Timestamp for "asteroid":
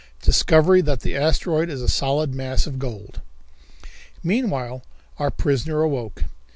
1.15-1.69